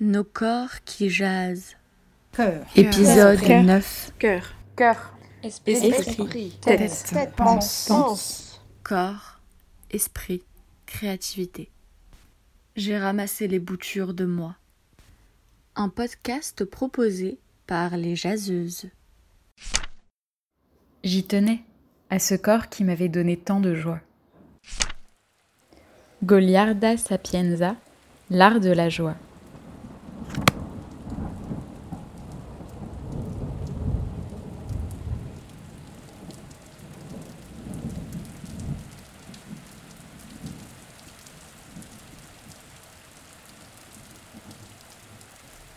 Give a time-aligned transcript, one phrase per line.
[0.00, 1.76] Nos corps qui jasent.
[2.32, 2.66] Cœur.
[2.74, 3.62] Épisode Cœur.
[3.62, 4.12] 9.
[4.18, 4.54] Cœur.
[4.76, 5.16] Cœur.
[5.42, 5.74] Esprit.
[5.74, 6.58] Esprit.
[6.60, 7.04] Tête.
[7.12, 7.36] Tête.
[7.36, 7.86] Pense.
[7.86, 8.60] Pense.
[8.82, 9.40] Corps,
[9.90, 10.42] esprit,
[10.84, 11.70] créativité.
[12.76, 14.56] J'ai ramassé les boutures de moi.
[15.76, 18.90] Un podcast proposé par les jaseuses.
[21.02, 21.62] J'y tenais,
[22.10, 24.00] à ce corps qui m'avait donné tant de joie.
[26.22, 27.76] Goliarda Sapienza,
[28.28, 29.16] l'art de la joie.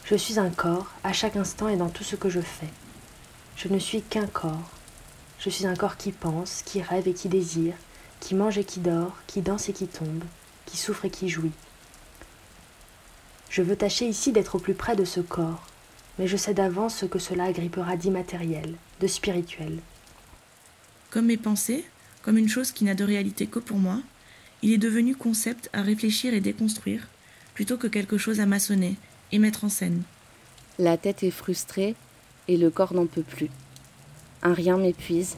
[0.10, 2.70] Je suis un corps à chaque instant et dans tout ce que je fais.
[3.58, 4.72] Je ne suis qu'un corps.
[5.38, 7.74] Je suis un corps qui pense, qui rêve et qui désire,
[8.22, 10.24] qui mange et qui dort, qui danse et qui tombe,
[10.66, 11.52] qui souffre et qui jouit.
[13.50, 15.68] Je veux tâcher ici d'être au plus près de ce corps,
[16.18, 19.80] mais je sais d'avance ce que cela agrippera d'immatériel, de spirituel.
[21.10, 21.84] Comme mes pensées,
[22.22, 24.00] comme une chose qui n'a de réalité que pour moi,
[24.62, 27.10] il est devenu concept à réfléchir et déconstruire,
[27.54, 28.96] plutôt que quelque chose à maçonner
[29.32, 30.04] et mettre en scène.
[30.80, 31.96] La tête est frustrée
[32.48, 33.50] et le corps n'en peut plus.
[34.44, 35.38] Un rien m'épuise,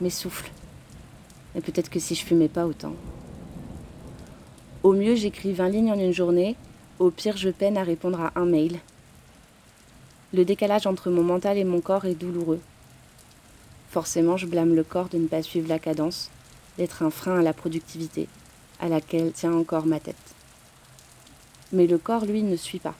[0.00, 0.50] m'essouffle.
[1.54, 2.94] Et peut-être que si je fumais pas autant.
[4.82, 6.56] Au mieux, j'écris 20 lignes en une journée,
[6.98, 8.78] au pire, je peine à répondre à un mail.
[10.32, 12.60] Le décalage entre mon mental et mon corps est douloureux.
[13.90, 16.30] Forcément, je blâme le corps de ne pas suivre la cadence,
[16.78, 18.28] d'être un frein à la productivité,
[18.78, 20.14] à laquelle tient encore ma tête.
[21.72, 22.94] Mais le corps, lui, ne suit pas.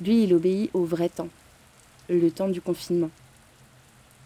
[0.00, 1.28] Lui, il obéit au vrai temps,
[2.08, 3.10] le temps du confinement.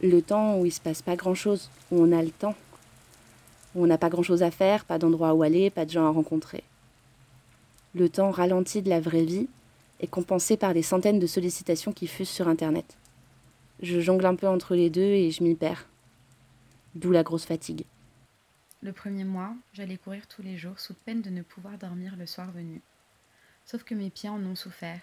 [0.00, 2.54] Le temps où il se passe pas grand-chose, où on a le temps,
[3.74, 6.10] où on n'a pas grand-chose à faire, pas d'endroit où aller, pas de gens à
[6.10, 6.64] rencontrer.
[7.94, 9.48] Le temps ralenti de la vraie vie
[10.00, 12.96] est compensé par des centaines de sollicitations qui fusent sur Internet.
[13.80, 15.86] Je jongle un peu entre les deux et je m'y perds.
[16.94, 17.84] D'où la grosse fatigue.
[18.82, 22.26] Le premier mois, j'allais courir tous les jours sous peine de ne pouvoir dormir le
[22.26, 22.80] soir venu.
[23.64, 25.00] Sauf que mes pieds en ont souffert.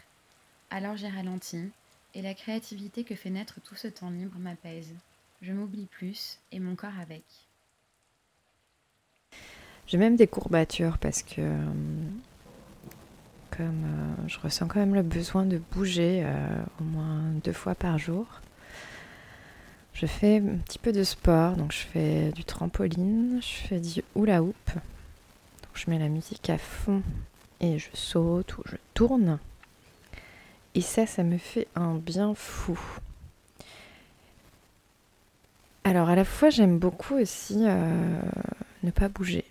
[0.69, 1.69] Alors j'ai ralenti,
[2.13, 4.93] et la créativité que fait naître tout ce temps libre m'apaise.
[5.41, 7.23] Je m'oublie plus, et mon corps avec.
[9.87, 11.71] J'ai même des courbatures parce que euh,
[13.55, 17.75] comme euh, je ressens quand même le besoin de bouger euh, au moins deux fois
[17.75, 18.25] par jour.
[19.93, 24.03] Je fais un petit peu de sport, donc je fais du trampoline, je fais du
[24.15, 24.71] hula hoop.
[25.73, 27.01] Je mets la musique à fond
[27.61, 29.39] et je saute ou je tourne.
[30.75, 32.77] Et ça, ça me fait un bien fou.
[35.85, 38.19] Alors à la fois, j'aime beaucoup aussi euh,
[38.83, 39.45] ne pas bouger.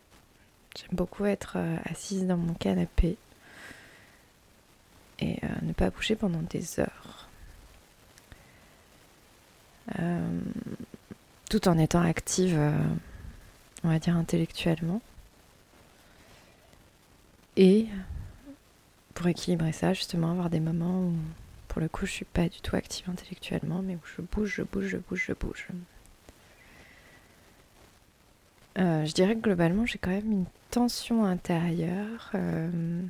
[0.77, 3.17] J'aime beaucoup être euh, assise dans mon canapé
[5.21, 7.29] et euh, ne pas bouger pendant des heures.
[11.51, 12.59] Tout en étant active,
[13.84, 15.01] on va dire intellectuellement.
[17.57, 17.87] Et
[19.25, 21.15] pour équilibrer ça, justement, avoir des moments où,
[21.69, 24.62] pour le coup, je suis pas du tout active intellectuellement, mais où je bouge, je
[24.62, 25.69] bouge, je bouge, je bouge.
[28.77, 32.33] Euh, je dirais que globalement, j'ai quand même une tension intérieure.
[32.34, 33.01] euh,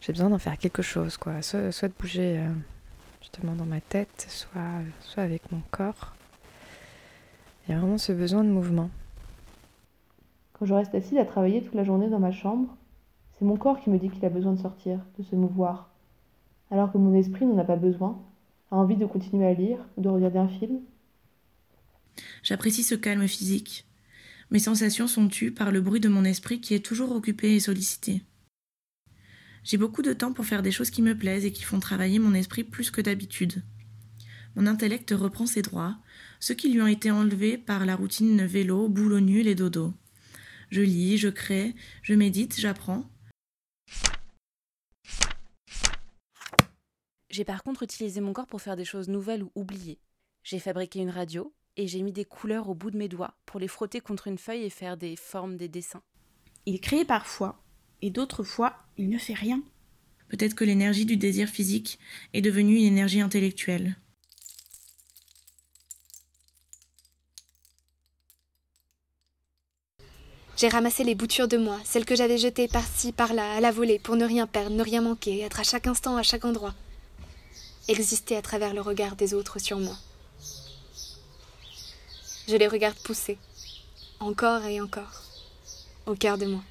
[0.00, 1.42] J'ai besoin d'en faire quelque chose, quoi.
[1.42, 2.48] Soit, de bouger euh,
[3.20, 6.12] justement dans ma tête, soit, soit avec mon corps.
[7.68, 8.90] Il y a vraiment ce besoin de mouvement.
[10.54, 12.66] Quand je reste assise à travailler toute la journée dans ma chambre,
[13.42, 15.90] c'est mon corps qui me dit qu'il a besoin de sortir, de se mouvoir,
[16.70, 18.24] alors que mon esprit n'en a pas besoin,
[18.70, 20.78] a envie de continuer à lire ou de regarder un film.
[22.44, 23.84] J'apprécie ce calme physique.
[24.52, 27.58] Mes sensations sont tues par le bruit de mon esprit qui est toujours occupé et
[27.58, 28.22] sollicité.
[29.64, 32.20] J'ai beaucoup de temps pour faire des choses qui me plaisent et qui font travailler
[32.20, 33.64] mon esprit plus que d'habitude.
[34.54, 35.96] Mon intellect reprend ses droits,
[36.38, 39.94] ceux qui lui ont été enlevés par la routine vélo, boulot nul et dodo.
[40.70, 43.08] Je lis, je crée, je médite, j'apprends.
[47.32, 49.98] J'ai par contre utilisé mon corps pour faire des choses nouvelles ou oubliées.
[50.44, 53.58] J'ai fabriqué une radio et j'ai mis des couleurs au bout de mes doigts pour
[53.58, 56.02] les frotter contre une feuille et faire des formes, des dessins.
[56.66, 57.58] Il crée parfois,
[58.02, 59.62] et d'autres fois, il ne fait rien.
[60.28, 61.98] Peut-être que l'énergie du désir physique
[62.34, 63.96] est devenue une énergie intellectuelle.
[70.58, 73.98] J'ai ramassé les boutures de moi, celles que j'avais jetées par-ci, par-là, à la volée,
[73.98, 76.74] pour ne rien perdre, ne rien manquer, être à chaque instant, à chaque endroit.
[77.92, 79.94] Exister à travers le regard des autres sur moi.
[82.48, 83.36] Je les regarde pousser,
[84.18, 85.22] encore et encore,
[86.06, 86.62] au cœur de moi.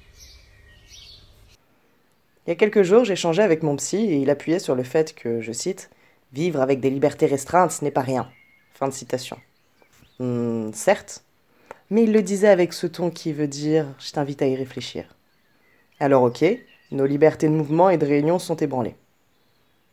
[2.44, 5.14] Il y a quelques jours, j'échangeais avec mon psy et il appuyait sur le fait
[5.14, 5.90] que, je cite,
[6.32, 8.28] Vivre avec des libertés restreintes, ce n'est pas rien.
[8.74, 9.38] Fin de citation.
[10.18, 11.22] Hmm, certes,
[11.88, 15.14] mais il le disait avec ce ton qui veut dire Je t'invite à y réfléchir.
[16.00, 16.44] Alors ok,
[16.90, 18.96] nos libertés de mouvement et de réunion sont ébranlées.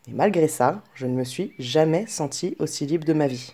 [0.09, 3.53] Et malgré ça, je ne me suis jamais senti aussi libre de ma vie.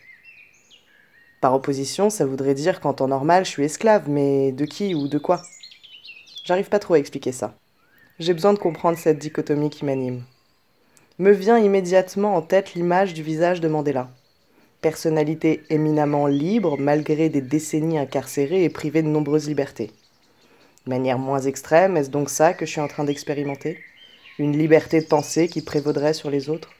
[1.41, 5.09] Par opposition, ça voudrait dire qu'en temps normal, je suis esclave, mais de qui ou
[5.09, 5.41] de quoi?
[6.45, 7.55] J'arrive pas trop à expliquer ça.
[8.19, 10.23] J'ai besoin de comprendre cette dichotomie qui m'anime.
[11.19, 14.09] Me vient immédiatement en tête l'image du visage de Mandela.
[14.79, 19.91] Personnalité éminemment libre malgré des décennies incarcérées et privée de nombreuses libertés.
[20.85, 23.77] De manière moins extrême, est-ce donc ça que je suis en train d'expérimenter?
[24.37, 26.74] Une liberté de pensée qui prévaudrait sur les autres